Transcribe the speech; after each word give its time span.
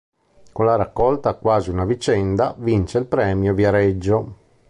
Con 0.51 0.65
la 0.65 0.75
raccolta 0.77 1.35
"Quasi 1.35 1.69
una 1.69 1.85
vicenda" 1.85 2.55
vince 2.57 2.97
il 2.97 3.05
Premio 3.05 3.53
Viareggio. 3.53 4.35